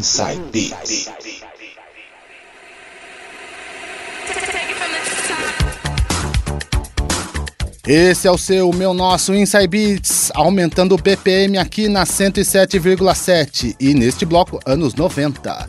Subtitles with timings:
[0.00, 1.10] Inside Beats.
[7.86, 13.92] Esse é o seu, meu nosso Inside Beats, aumentando o BPM aqui na 107,7 e
[13.92, 15.68] neste bloco, anos 90.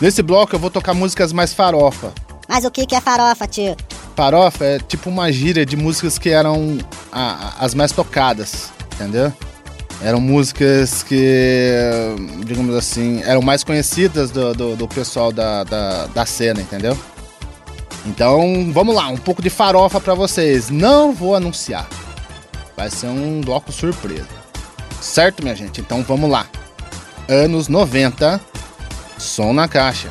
[0.00, 2.12] Nesse bloco eu vou tocar músicas mais farofa.
[2.48, 3.76] Mas o que, que é farofa, tio?
[4.14, 6.78] Farofa é tipo uma gíria de músicas que eram
[7.10, 9.32] a, as mais tocadas, entendeu?
[10.04, 11.70] Eram músicas que,
[12.44, 16.98] digamos assim, eram mais conhecidas do, do, do pessoal da, da, da cena, entendeu?
[18.04, 20.70] Então, vamos lá, um pouco de farofa para vocês.
[20.70, 21.88] Não vou anunciar.
[22.76, 24.26] Vai ser um bloco surpresa.
[25.00, 25.80] Certo, minha gente?
[25.80, 26.46] Então, vamos lá.
[27.28, 28.40] Anos 90,
[29.18, 30.10] som na caixa.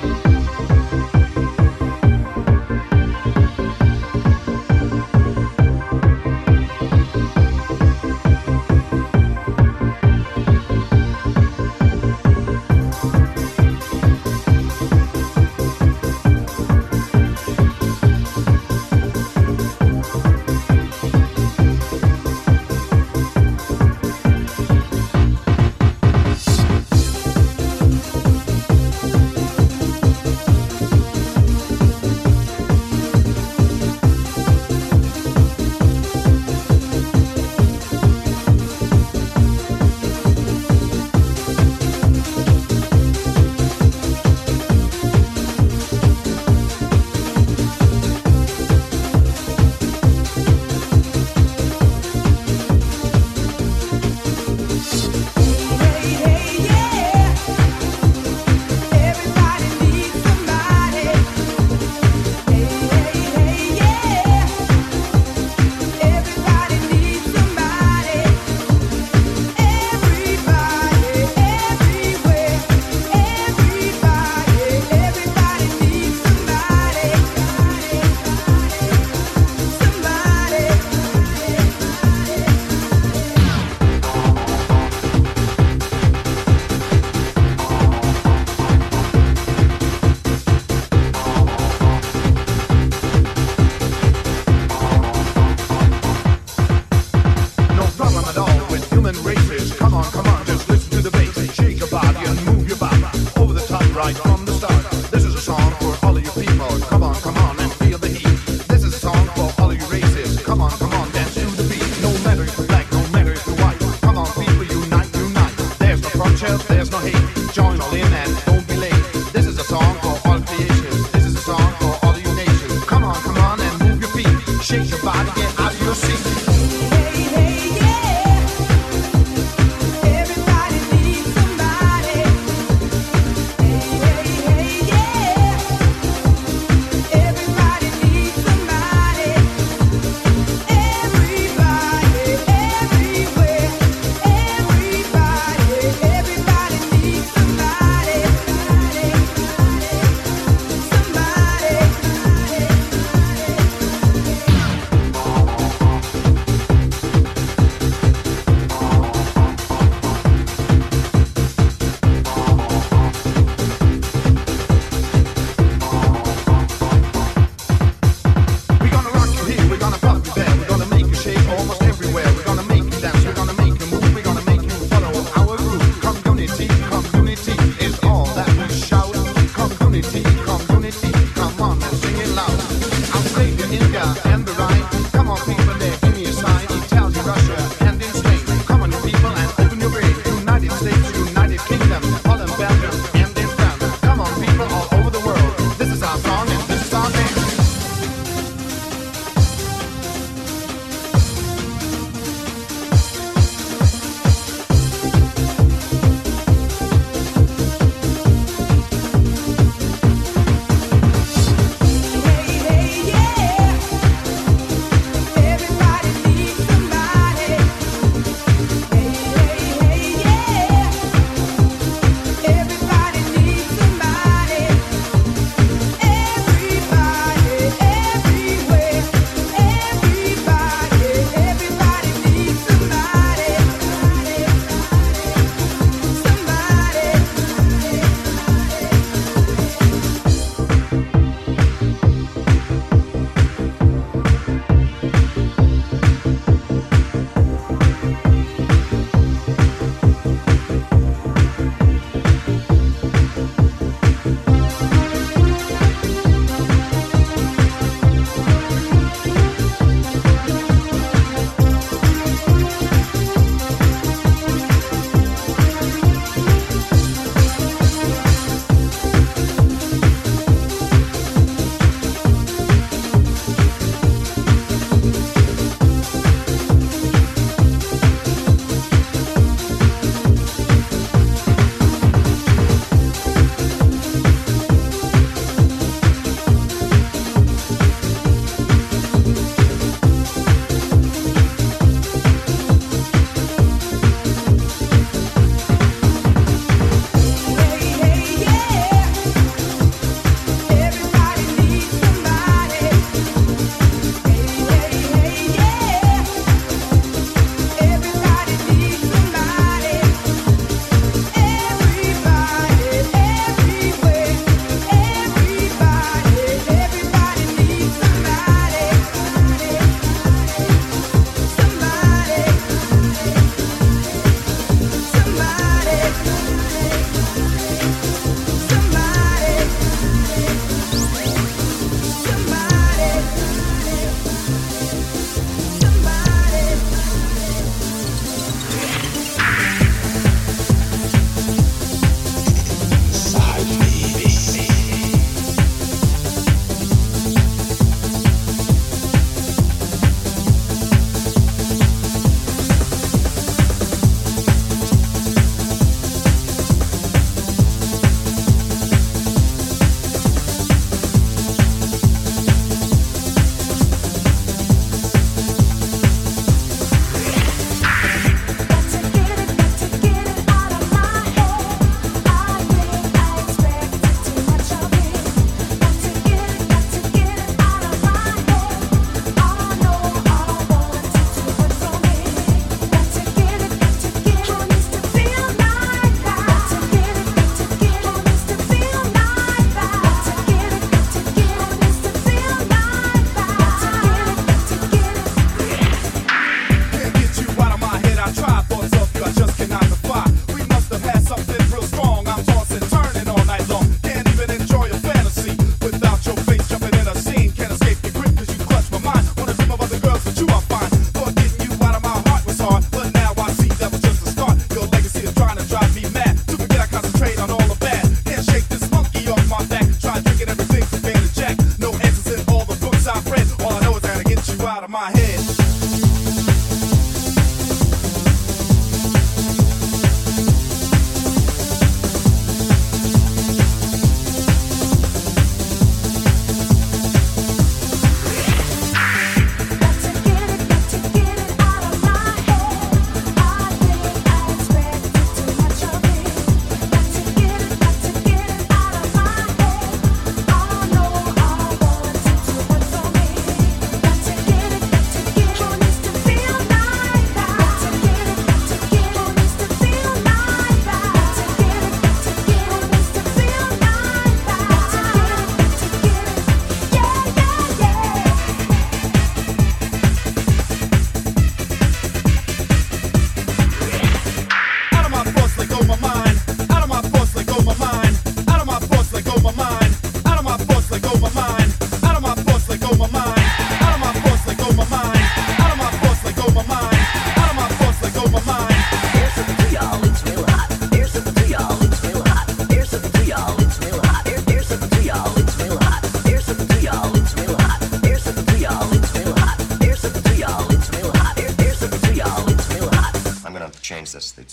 [191.41, 192.30] United Kingdom.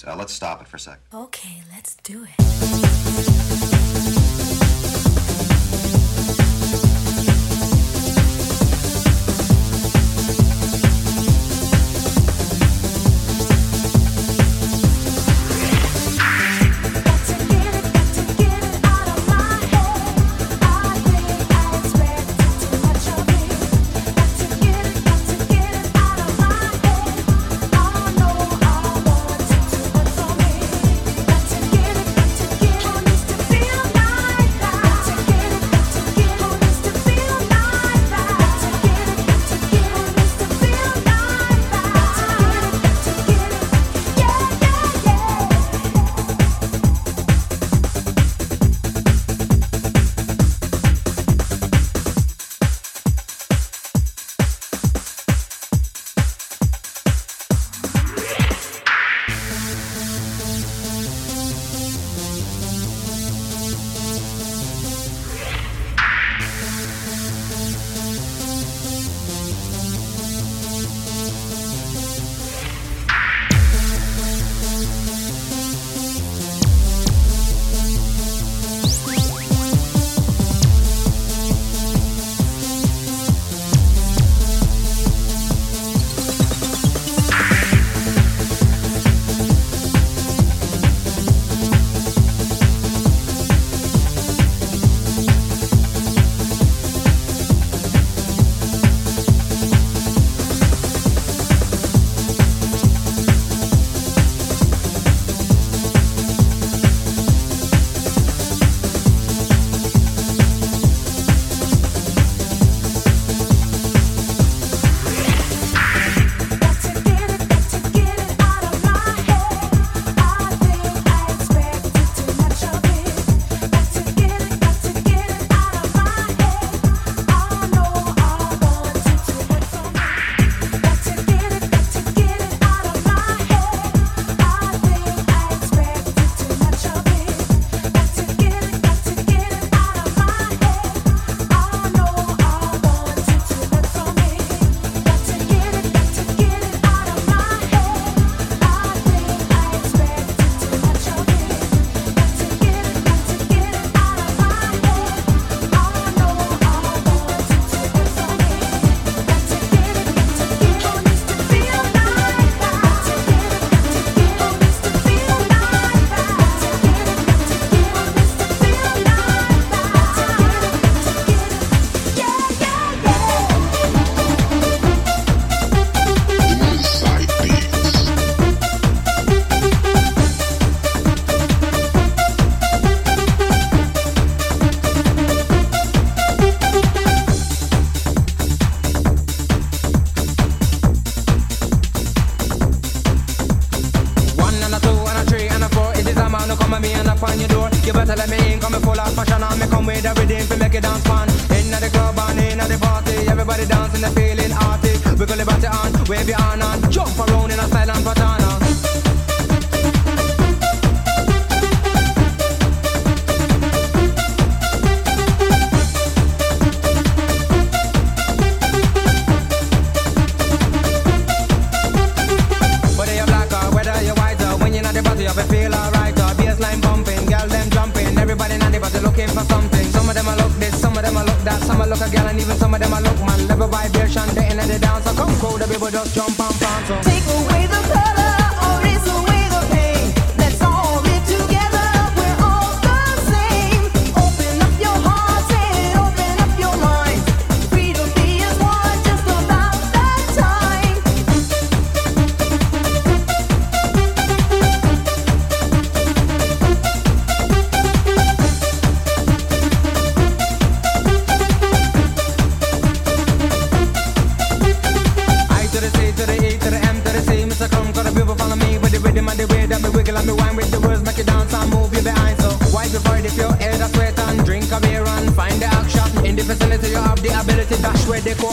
[0.07, 1.01] Uh, let's stop it for a sec.
[1.13, 2.35] Okay, let's do it.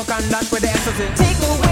[0.10, 1.08] and dance with the ecstasy.
[1.16, 1.65] Take away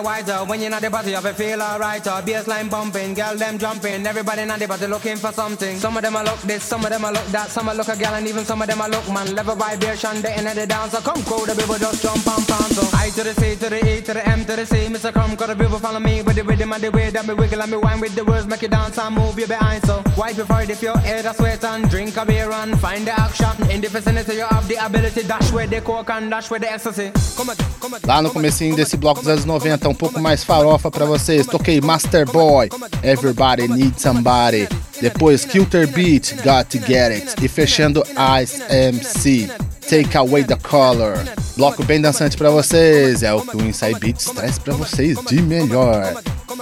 [0.00, 2.22] or whether you're white or when you're not the party, you have feel alright or
[2.22, 5.78] bassline bumping, girl them jumping, everybody not the party looking for something.
[5.78, 7.88] Some of them a look this, some of them a look that, some a look
[7.88, 9.34] a girl and even some of them a look man.
[9.34, 12.72] Level vibration, they in the dance, so come cool, the people just jump and pound.
[12.72, 15.12] So I to the C to the E to the M to the C, Mr.
[15.12, 17.62] Come, cause the people follow me with the rhythm and the way that me wiggle
[17.62, 19.84] and me wine with the words, make you dance and move you behind.
[19.84, 23.06] So wipe your forehead if your head a sweat and drink a beer and find
[23.06, 24.34] the action in the vicinity.
[24.36, 27.10] You have the ability dash with the coke and dash with the ecstasy.
[27.36, 28.00] Come on, come on.
[28.04, 31.46] Lá no comecinho desse bloco dos anos 90, um pouco mais farofa pra vocês.
[31.46, 32.68] Toquei Master Boy,
[33.02, 34.68] Everybody Needs Somebody.
[35.00, 37.44] Depois Kilter Beat, Got to Get It.
[37.44, 38.02] E fechando
[38.42, 39.50] Ice MC,
[39.88, 41.18] Take Away the Color.
[41.56, 43.22] Bloco bem dançante pra vocês.
[43.22, 46.14] É o que o Inside Beats traz pra vocês de melhor.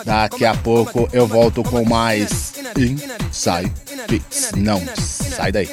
[0.05, 3.73] Daqui a pouco eu volto com mais Inside
[4.09, 4.53] Beats.
[4.57, 5.69] Não sai daí.